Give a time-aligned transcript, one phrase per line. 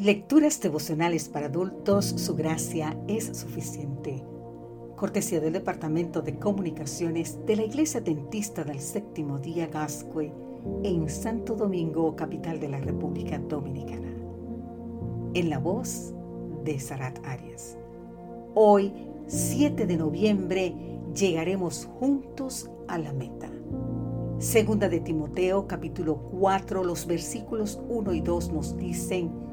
[0.00, 4.24] Lecturas devocionales para adultos, su gracia es suficiente.
[4.96, 10.32] Cortesía del Departamento de Comunicaciones de la Iglesia Dentista del Séptimo Día Gascue
[10.84, 14.08] en Santo Domingo, capital de la República Dominicana.
[15.34, 16.14] En la voz
[16.64, 17.76] de Sarat Arias.
[18.54, 18.94] Hoy,
[19.26, 20.74] 7 de noviembre,
[21.14, 23.50] llegaremos juntos a la meta.
[24.38, 29.49] Segunda de Timoteo, capítulo 4, los versículos 1 y 2 nos dicen,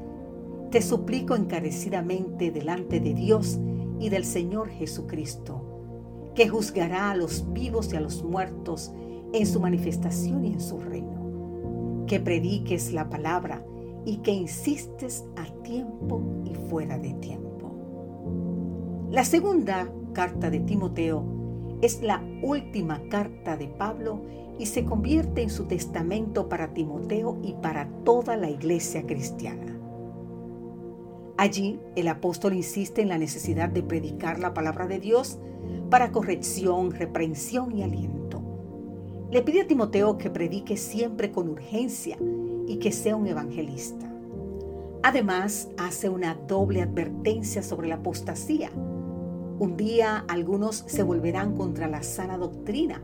[0.70, 3.58] te suplico encarecidamente delante de Dios
[3.98, 8.92] y del Señor Jesucristo, que juzgará a los vivos y a los muertos
[9.32, 13.64] en su manifestación y en su reino, que prediques la palabra
[14.04, 17.48] y que insistes a tiempo y fuera de tiempo.
[19.10, 21.24] La segunda carta de Timoteo
[21.80, 24.22] es la última carta de Pablo
[24.58, 29.77] y se convierte en su testamento para Timoteo y para toda la iglesia cristiana.
[31.38, 35.38] Allí el apóstol insiste en la necesidad de predicar la palabra de Dios
[35.88, 38.42] para corrección, reprensión y aliento.
[39.30, 42.18] Le pide a Timoteo que predique siempre con urgencia
[42.66, 44.12] y que sea un evangelista.
[45.04, 48.70] Además, hace una doble advertencia sobre la apostasía.
[48.74, 53.00] Un día algunos se volverán contra la sana doctrina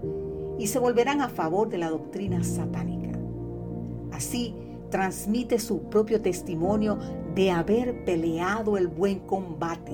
[0.59, 3.17] y se volverán a favor de la doctrina satánica.
[4.11, 4.57] Así,
[4.91, 6.99] transmite su propio testimonio
[7.35, 9.93] de haber peleado el buen combate,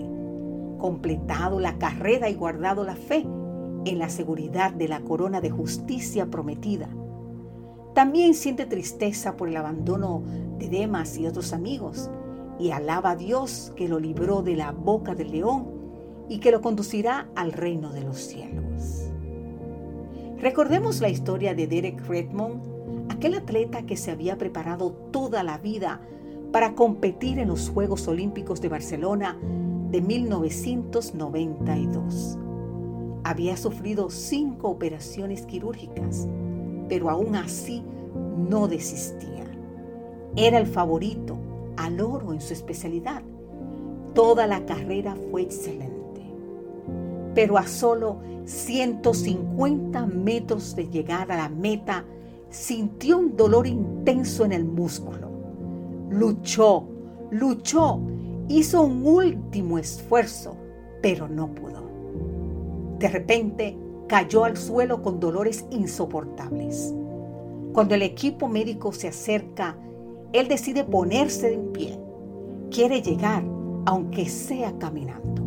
[0.78, 3.26] completado la carrera y guardado la fe
[3.84, 6.88] en la seguridad de la corona de justicia prometida.
[7.94, 10.22] También siente tristeza por el abandono
[10.58, 12.10] de Demas y otros amigos
[12.58, 15.80] y alaba a Dios que lo libró de la boca del león
[16.28, 19.10] y que lo conducirá al reino de los cielos.
[20.38, 22.70] Recordemos la historia de Derek Redmond
[23.20, 26.00] aquel atleta que se había preparado toda la vida
[26.52, 29.38] para competir en los Juegos Olímpicos de Barcelona
[29.90, 32.38] de 1992.
[33.22, 36.26] Había sufrido cinco operaciones quirúrgicas,
[36.88, 37.84] pero aún así
[38.48, 39.44] no desistía.
[40.36, 41.38] Era el favorito
[41.76, 43.22] al oro en su especialidad.
[44.14, 45.98] Toda la carrera fue excelente.
[47.34, 52.04] Pero a solo 150 metros de llegar a la meta,
[52.48, 55.29] sintió un dolor intenso en el músculo.
[56.10, 56.88] Luchó,
[57.30, 58.00] luchó,
[58.48, 60.56] hizo un último esfuerzo,
[61.00, 61.88] pero no pudo.
[62.98, 63.78] De repente
[64.08, 66.92] cayó al suelo con dolores insoportables.
[67.72, 69.76] Cuando el equipo médico se acerca,
[70.32, 71.98] él decide ponerse en pie.
[72.70, 73.44] Quiere llegar,
[73.86, 75.42] aunque sea caminando.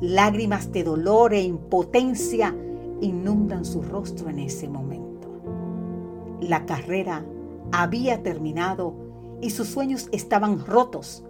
[0.00, 2.54] Lágrimas de dolor e impotencia
[3.00, 5.28] inundan su rostro en ese momento.
[6.40, 7.24] La carrera
[7.70, 9.07] había terminado
[9.40, 11.24] y sus sueños estaban rotos,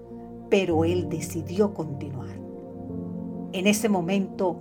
[0.49, 2.29] pero él decidió continuar.
[3.53, 4.61] En ese momento,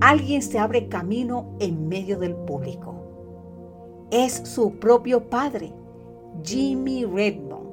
[0.00, 2.94] alguien se abre camino en medio del público.
[4.10, 5.72] Es su propio padre,
[6.44, 7.66] Jimmy Redmond.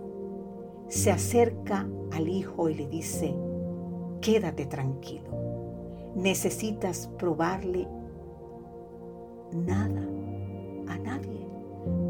[0.87, 3.35] Se acerca al hijo y le dice,
[4.21, 5.29] quédate tranquilo.
[6.15, 7.87] Necesitas probarle
[9.53, 10.12] nada.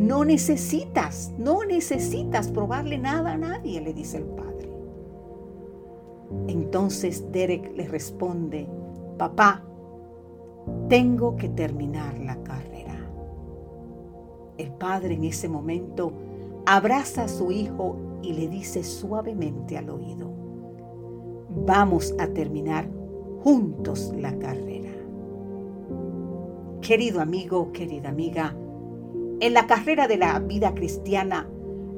[0.03, 4.69] No necesitas, no necesitas probarle nada a nadie, le dice el padre.
[6.49, 8.67] Entonces Derek le responde,
[9.17, 9.63] papá,
[10.89, 13.09] tengo que terminar la carrera.
[14.57, 16.11] El padre en ese momento
[16.65, 20.29] abraza a su hijo y le dice suavemente al oído,
[21.65, 22.89] vamos a terminar
[23.41, 24.91] juntos la carrera.
[26.81, 28.53] Querido amigo, querida amiga,
[29.43, 31.49] en la carrera de la vida cristiana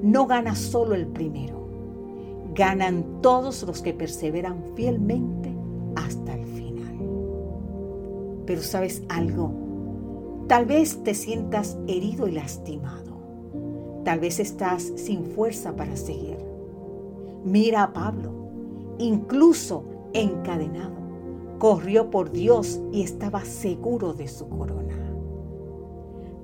[0.02, 1.68] no gana solo el primero,
[2.56, 5.54] ganan todos los que perseveran fielmente
[5.96, 6.98] hasta el final.
[8.48, 9.52] Pero sabes algo,
[10.48, 13.14] tal vez te sientas herido y lastimado,
[14.04, 16.40] tal vez estás sin fuerza para seguir.
[17.44, 18.32] Mira a Pablo,
[18.98, 19.84] incluso
[20.14, 20.96] encadenado,
[21.60, 25.15] corrió por Dios y estaba seguro de su corona.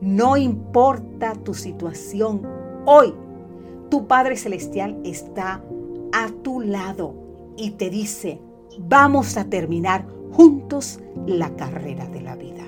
[0.02, 2.42] No importa tu situación
[2.88, 3.14] hoy,
[3.90, 5.64] tu Padre Celestial está
[6.12, 7.14] a tu lado
[7.56, 8.42] y te dice,
[8.80, 12.64] vamos a terminar juntos la carrera de la vida.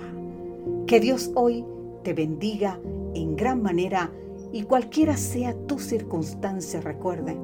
[0.86, 1.66] Que Dios hoy
[2.04, 2.80] te bendiga
[3.16, 4.12] en gran manera
[4.52, 7.36] y cualquiera sea tu circunstancia, recuerde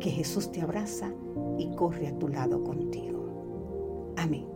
[0.00, 1.12] que Jesús te abraza
[1.56, 3.20] y corre a tu lado contigo.
[4.16, 4.49] Amén.